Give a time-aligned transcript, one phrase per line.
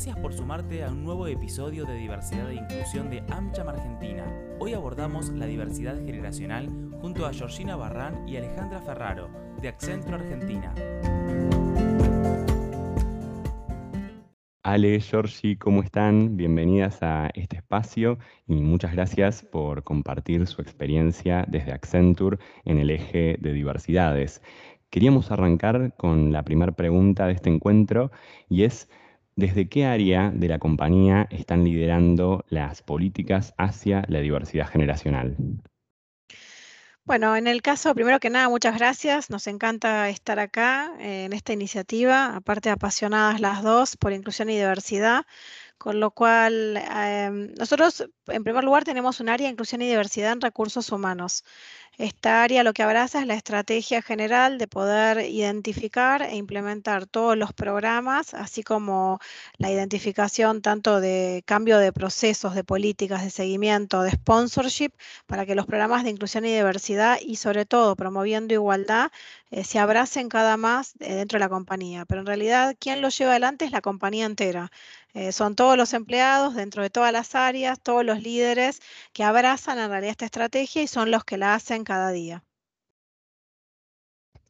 [0.00, 4.24] Gracias por sumarte a un nuevo episodio de Diversidad e Inclusión de AmCham Argentina.
[4.58, 6.70] Hoy abordamos la diversidad generacional
[7.02, 9.28] junto a Georgina Barrán y Alejandra Ferraro,
[9.60, 10.74] de Accentro Argentina.
[14.62, 16.34] Ale, Georgi, ¿cómo están?
[16.34, 22.88] Bienvenidas a este espacio y muchas gracias por compartir su experiencia desde Accenture en el
[22.88, 24.40] eje de diversidades.
[24.88, 28.10] Queríamos arrancar con la primera pregunta de este encuentro
[28.48, 28.88] y es,
[29.40, 35.36] ¿desde qué área de la compañía están liderando las políticas hacia la diversidad generacional?
[37.04, 39.30] Bueno, en el caso, primero que nada, muchas gracias.
[39.30, 44.56] Nos encanta estar acá eh, en esta iniciativa, aparte apasionadas las dos por inclusión y
[44.56, 45.24] diversidad.
[45.80, 50.32] Con lo cual, em, nosotros, en primer lugar, tenemos un área de inclusión y diversidad
[50.32, 51.42] en recursos humanos.
[51.96, 57.36] Esta área lo que abraza es la estrategia general de poder identificar e implementar todos
[57.36, 59.20] los programas, así como
[59.58, 64.92] la identificación tanto de cambio de procesos, de políticas, de seguimiento, de sponsorship,
[65.26, 69.10] para que los programas de inclusión y diversidad y sobre todo promoviendo igualdad
[69.50, 72.04] eh, se abracen cada más eh, dentro de la compañía.
[72.06, 74.70] Pero en realidad, quien lo lleva adelante es la compañía entera.
[75.14, 78.80] Eh, son todos los empleados dentro de todas las áreas, todos los líderes
[79.12, 82.44] que abrazan en realidad esta estrategia y son los que la hacen cada día.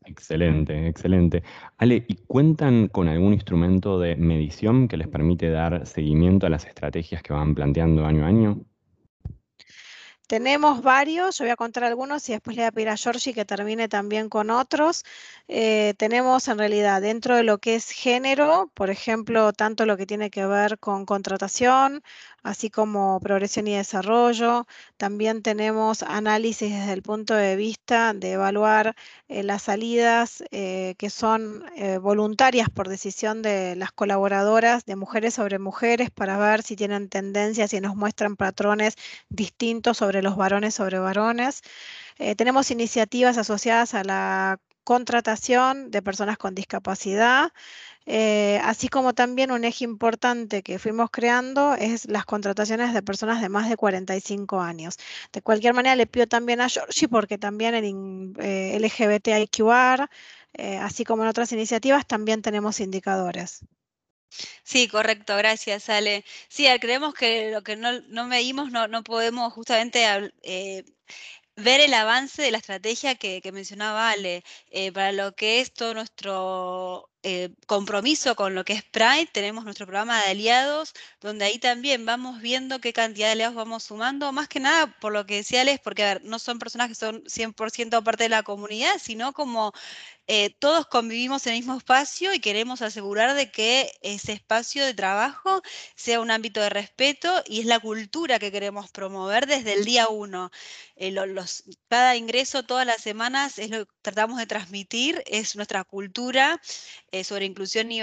[0.05, 1.43] Excelente, excelente.
[1.79, 6.67] Ale, ¿y cuentan con algún instrumento de medición que les permite dar seguimiento a las
[6.67, 8.65] estrategias que van planteando año a año?
[10.31, 13.35] Tenemos varios, yo voy a contar algunos y después le voy a pedir a Georgie
[13.35, 15.03] que termine también con otros.
[15.49, 20.07] Eh, tenemos en realidad dentro de lo que es género, por ejemplo, tanto lo que
[20.07, 22.05] tiene que ver con contratación,
[22.45, 24.69] así como progresión y desarrollo.
[24.97, 28.95] También tenemos análisis desde el punto de vista de evaluar
[29.29, 31.65] eh, las salidas eh, que son
[32.03, 37.73] voluntarias por decisión de las colaboradoras de mujeres sobre mujeres para ver si tienen tendencias
[37.73, 38.95] y nos muestran patrones
[39.29, 41.63] distintos sobre los varones sobre varones.
[42.37, 47.53] tenemos iniciativas asociadas a la contratación de personas con discapacidad.
[48.07, 53.41] Eh, así como también un eje importante que fuimos creando es las contrataciones de personas
[53.41, 54.97] de más de 45 años.
[55.33, 60.09] De cualquier manera, le pido también a Georgie, porque también en eh, LGBTIQR,
[60.55, 63.61] eh, así como en otras iniciativas, también tenemos indicadores.
[64.63, 66.25] Sí, correcto, gracias, Ale.
[66.49, 70.05] Sí, creemos que lo que no, no medimos no, podemos justamente
[70.43, 70.85] eh,
[71.57, 75.95] ver el avance de la estrategia que, mencionaba Ale, eh, para lo que es todo
[75.95, 81.59] nuestro eh, compromiso con lo que es Pride, tenemos nuestro programa de aliados, donde ahí
[81.59, 85.37] también vamos viendo qué cantidad de aliados vamos sumando, más que nada por lo que
[85.37, 88.95] decía Ale, porque a ver, no son personas que son 100% parte de la comunidad,
[88.99, 89.73] sino como
[90.33, 94.95] eh, todos convivimos en el mismo espacio y queremos asegurar de que ese espacio de
[94.95, 95.61] trabajo
[95.97, 100.09] sea un ámbito de respeto y es la cultura que queremos promover desde el día
[100.09, 100.53] uno.
[100.95, 101.13] Eh,
[101.89, 106.61] cada ingreso todas las semanas es lo que tratamos de transmitir, es nuestra cultura
[107.13, 108.01] eh, sobre inclusión y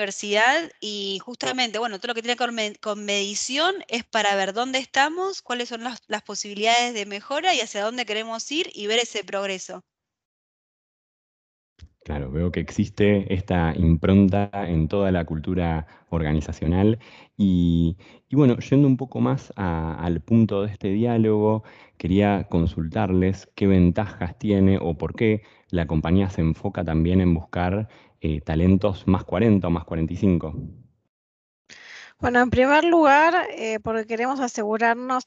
[0.81, 5.41] y justamente, bueno, todo lo que tiene con, con medición es para ver dónde estamos,
[5.41, 9.83] cuáles son las posibilidades de mejora y hacia dónde queremos ir y ver ese progreso.
[12.07, 16.99] Claro, veo que existe esta impronta en toda la cultura organizacional
[17.35, 17.97] y,
[18.31, 21.65] bueno, yendo un poco más al punto de este diálogo,
[21.97, 27.89] quería consultarles qué ventajas tiene o por qué la compañía se enfoca también en buscar
[28.21, 30.55] eh, talentos más 40 o más 45.
[32.19, 35.25] Bueno, en primer lugar, eh, porque queremos asegurarnos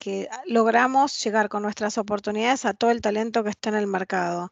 [0.00, 4.50] que logramos llegar con nuestras oportunidades a todo el talento que está en el mercado.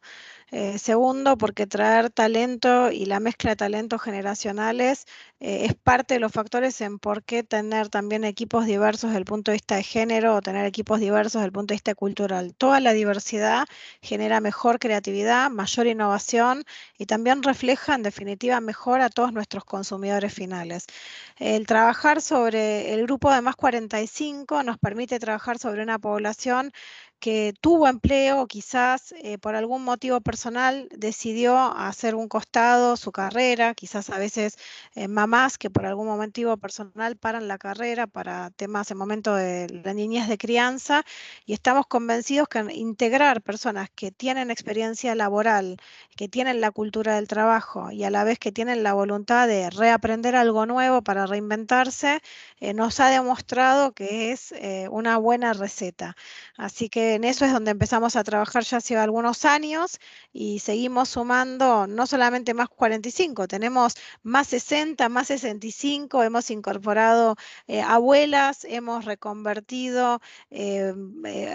[0.55, 5.05] Eh, segundo, porque traer talento y la mezcla de talentos generacionales
[5.43, 9.25] eh, es parte de los factores en por qué tener también equipos diversos desde el
[9.25, 12.55] punto de vista de género o tener equipos diversos desde el punto de vista cultural.
[12.55, 13.65] Toda la diversidad
[14.01, 16.63] genera mejor creatividad, mayor innovación
[16.97, 20.85] y también refleja en definitiva mejor a todos nuestros consumidores finales.
[21.37, 26.71] El trabajar sobre el grupo de más 45 nos permite trabajar sobre una población
[27.23, 33.73] que tuvo empleo, quizás eh, por algún motivo personal decidió hacer un costado su carrera,
[33.75, 34.57] quizás a veces
[34.95, 39.67] eh, mamás que por algún motivo personal paran la carrera para temas en momento de
[39.83, 41.03] la niñez de crianza
[41.47, 45.77] y estamos convencidos que integrar personas que tienen experiencia laboral,
[46.15, 49.71] que tienen la cultura del trabajo y a la vez que tienen la voluntad de
[49.71, 52.21] reaprender algo nuevo para reinventarse,
[52.59, 54.53] eh, nos ha demostrado que es
[54.91, 56.15] una buena receta.
[56.57, 59.99] Así que en eso es donde empezamos a trabajar ya hace algunos años
[60.31, 67.35] y seguimos sumando no solamente más 45, tenemos más 60, más más 65, hemos incorporado
[67.67, 70.19] eh, abuelas, hemos reconvertido
[70.51, 70.93] eh,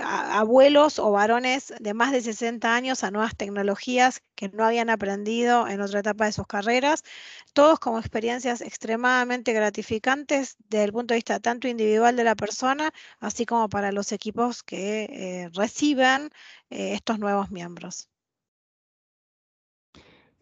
[0.04, 5.68] abuelos o varones de más de 60 años a nuevas tecnologías que no habían aprendido
[5.68, 7.04] en otra etapa de sus carreras,
[7.52, 12.90] todos como experiencias extremadamente gratificantes desde el punto de vista tanto individual de la persona,
[13.20, 16.30] así como para los equipos que reciben
[16.70, 18.08] estos nuevos miembros.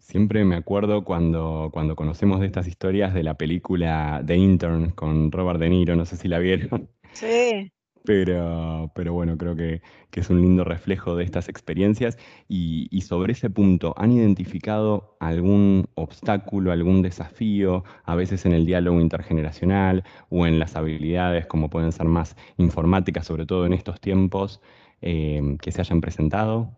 [0.06, 5.32] Siempre me acuerdo cuando, cuando conocemos de estas historias de la película The Intern con
[5.32, 6.88] Robert De Niro, no sé si la vieron.
[7.12, 7.72] Sí.
[8.04, 9.80] Pero, pero bueno, creo que,
[10.12, 12.18] es un lindo reflejo de estas experiencias.
[12.46, 18.66] Y, y, sobre ese punto, ¿han identificado algún obstáculo, algún desafío, a veces en el
[18.66, 24.00] diálogo intergeneracional o en las habilidades, como pueden ser más informáticas, sobre todo en estos
[24.00, 24.60] tiempos,
[25.00, 26.76] eh, que se hayan presentado?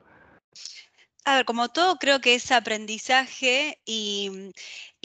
[1.29, 4.31] A ver, como todo, creo que es aprendizaje y,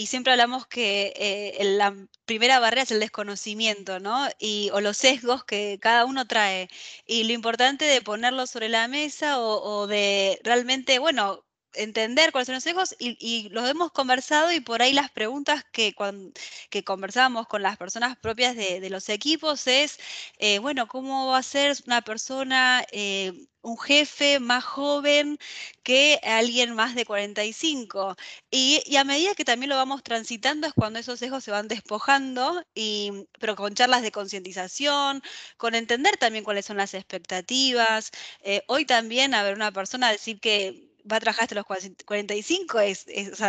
[0.08, 1.94] siempre hablamos que eh, la
[2.26, 4.30] primera barrera es el desconocimiento, ¿no?
[4.40, 6.70] Y, o los sesgos que cada uno trae.
[7.06, 11.44] Y lo importante de ponerlo sobre la mesa o, de realmente, bueno,
[11.76, 15.94] entender cuáles son los sesgos y, los hemos conversado y por ahí las preguntas que,
[15.94, 16.32] cuando,
[16.70, 20.00] que conversábamos con las personas propias de, los equipos es,
[20.38, 23.34] eh, bueno, ¿cómo va a ser una persona eh,
[23.64, 25.40] un jefe más joven
[25.84, 28.16] que alguien más de 45.
[28.52, 31.68] Y, y, a medida que también lo vamos transitando es cuando esos sesgos se van
[31.68, 35.24] despojando, y, pero con charlas de concientización,
[35.58, 38.12] con entender también cuáles son las expectativas.
[38.42, 41.66] Eh, hoy también, a ver, una persona decir que va a trabajar hasta los
[42.06, 43.06] 45, es,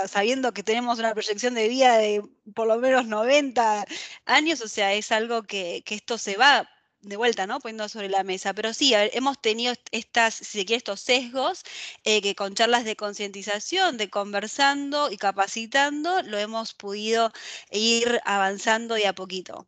[0.07, 2.23] sabiendo que tenemos una proyección de vida de
[2.55, 3.87] por lo menos 90
[4.27, 6.69] años, o sea, es algo que, que esto se va
[7.05, 7.61] de vuelta, ¿no?
[7.61, 8.55] Poniendo sobre la mesa.
[8.55, 11.63] Pero sí, hemos tenido estas, si se quiere, estos sesgos
[12.05, 17.31] eh, que con charlas de concientización, de conversando y capacitando, lo hemos podido
[17.71, 19.67] ir avanzando de a poquito.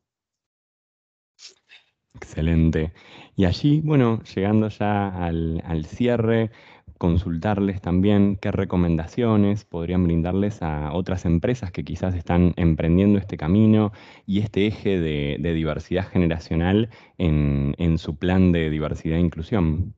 [2.15, 2.95] Excelente.
[3.37, 6.51] Y allí, bueno, llegando ya al, al cierre,
[6.99, 13.93] consultarles también qué recomendaciones podrían brindarles a otras empresas que quizás están emprendiendo este camino
[14.27, 19.95] y este eje de, diversidad generacional en, su plan de diversidad e inclusión.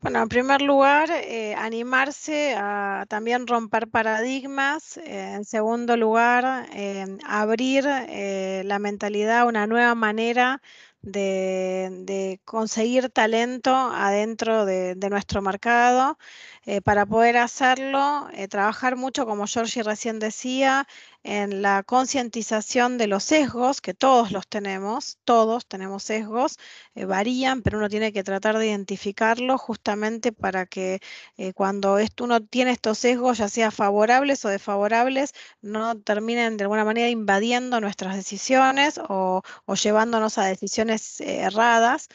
[0.00, 4.96] Bueno, en primer lugar, eh, animarse a también romper paradigmas.
[4.96, 10.60] Eh, en segundo lugar, eh, abrir la mentalidad a una nueva manera
[11.02, 16.18] de, conseguir talento adentro de, nuestro mercado.
[16.64, 20.86] Eh, para poder hacerlo, eh, trabajar mucho, como Georgie recién decía,
[21.24, 26.58] en la concientización de los sesgos, que todos los tenemos, todos tenemos sesgos,
[26.94, 31.00] eh, varían, pero uno tiene que tratar de identificarlos justamente para que
[31.54, 37.08] cuando uno tiene estos sesgos, ya sea favorables o desfavorables, no terminen de alguna manera
[37.08, 39.42] invadiendo nuestras decisiones o
[39.74, 42.08] llevándonos a decisiones erradas.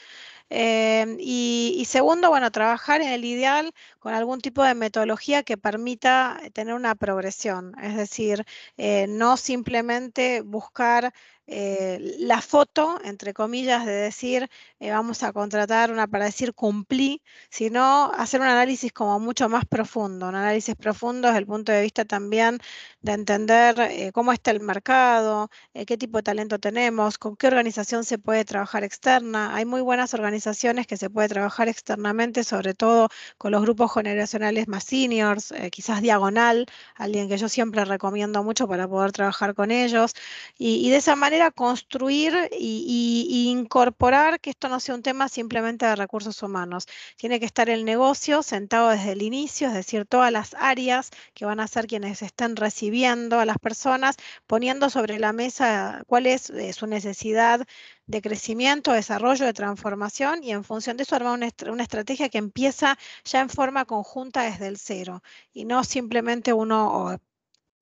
[0.49, 6.39] Em, y, segundo, bueno, trabajar en el ideal con algún tipo de metodología que permita
[6.53, 8.45] tener una progresión, es decir,
[8.77, 11.13] eh, no simplemente buscar
[11.49, 14.49] eh, la foto, entre comillas, de decir
[14.79, 19.65] eh, vamos a contratar una para decir cumplí, sino hacer un análisis como mucho más
[19.65, 22.59] profundo, un análisis profundo desde el punto de vista también
[23.01, 28.04] de entender eh, cómo está el mercado, qué tipo de talento tenemos, con qué organización
[28.04, 29.56] se puede trabajar externa.
[29.56, 34.68] Hay muy buenas organizaciones que se puede trabajar externamente, sobre todo con los grupos generacionales
[34.68, 40.13] más seniors, quizás diagonal, alguien que yo siempre recomiendo mucho para poder trabajar con ellos.
[40.57, 45.95] y de esa manera construir y, incorporar que esto no sea un tema simplemente de
[45.95, 46.85] recursos humanos.
[47.17, 51.45] Tiene que estar el negocio sentado desde el inicio, es decir, todas las áreas que
[51.45, 54.17] van a ser quienes estén recibiendo a las personas,
[54.47, 57.65] poniendo sobre la mesa cuál es eh, su necesidad
[58.07, 62.97] de crecimiento, desarrollo, de transformación y en función de eso armar una, estrategia que empieza
[63.25, 65.21] ya en forma conjunta desde el cero
[65.53, 67.19] y no simplemente uno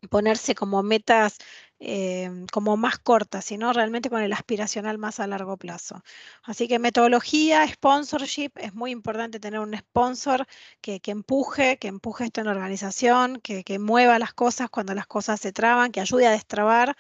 [0.10, 1.38] ponerse como metas
[1.80, 6.02] Em, como más corta, sino realmente con el aspiracional más a largo plazo.
[6.44, 10.48] Así que metodología, sponsorship, es muy importante tener un sponsor
[10.82, 15.06] que, empuje, que empuje esto en la organización, que, que mueva las cosas cuando las
[15.06, 16.96] cosas se traban, que ayude a destrabar.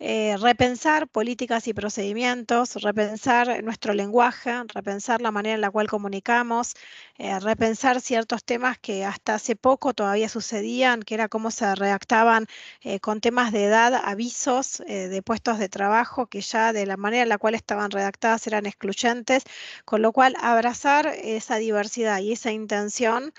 [0.00, 6.74] Eh, repensar políticas y procedimientos, repensar nuestro lenguaje, repensar la manera en la cual comunicamos,
[7.18, 12.46] eh, repensar ciertos temas que hasta hace poco todavía sucedían, que era cómo se redactaban
[12.82, 17.24] eh, con temas de edad avisos de puestos de trabajo que ya de la manera
[17.24, 19.42] en la cual estaban redactadas eran excluyentes,
[19.84, 23.32] con lo cual abrazar esa diversidad y esa intención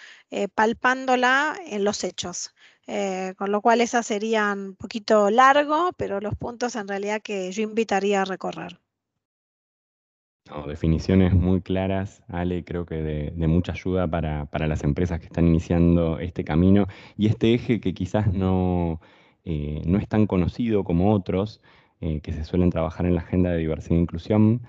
[0.55, 2.53] palpándola en los hechos.
[2.91, 7.51] Eh, con lo cual esas serían un poquito largo, pero los puntos en realidad que
[7.51, 8.79] yo invitaría a recorrer.
[10.67, 16.17] definiciones muy claras, Ale, creo que de, mucha ayuda para, las empresas que están iniciando
[16.17, 18.99] este camino y este eje que quizás no,
[19.45, 21.61] eh, no es tan conocido como otros,
[22.01, 24.61] eh, que se suelen trabajar en la agenda de diversidad e inclusión.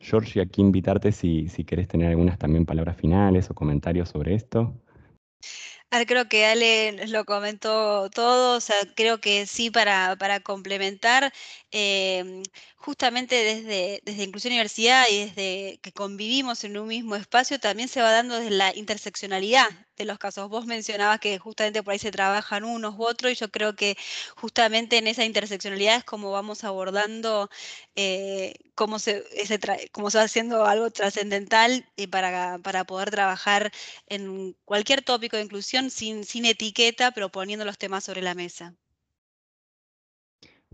[0.00, 4.74] George, aquí invitarte si, si querés tener algunas también palabras finales o comentarios sobre esto.
[6.06, 11.30] Creo que Ale lo comentó todo, o sea, creo que sí, para, para complementar,
[11.70, 12.42] em,
[12.76, 17.88] justamente desde, desde Inclusión y Diversidad y desde que convivimos en un mismo espacio, también
[17.88, 20.48] se va dando desde la interseccionalidad de los casos.
[20.48, 23.96] Vos mencionabas que justamente por ahí se trabajan unos u otros y yo creo que
[24.36, 27.50] justamente en esa interseccionalidad es como vamos abordando
[27.96, 29.24] eh, cómo, se,
[29.92, 33.70] cómo se va haciendo algo trascendental y para, para poder trabajar
[34.06, 38.74] en cualquier tópico de inclusión sin, sin etiqueta, pero poniendo los temas sobre la mesa.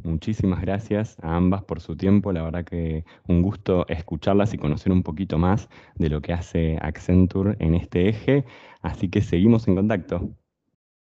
[0.05, 2.33] Muchísimas gracias a ambas por su tiempo.
[2.33, 6.79] La verdad que un gusto escucharlas y conocer un poquito más de lo que hace
[6.81, 8.45] Accenture en este eje.
[8.81, 10.31] Así que seguimos en contacto.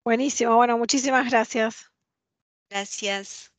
[0.06, 1.92] Buenísimo, bueno, muchísimas gracias.
[2.70, 3.53] Gracias.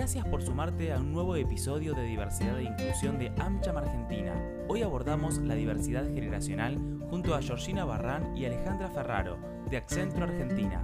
[0.00, 4.32] Gracias por sumarte a un nuevo episodio de Diversidad e Inclusión de AmCham Argentina.
[4.66, 6.78] Hoy abordamos la diversidad generacional
[7.10, 9.36] junto a Georgina Barrán y Alejandra Ferraro,
[9.68, 10.82] de Accenture Argentina.